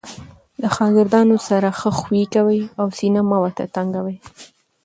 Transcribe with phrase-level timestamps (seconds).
[0.61, 2.61] له ښاګردانو سره ښه خوي کوئ!
[2.79, 4.15] او سینه مه ور ته تنګوئ!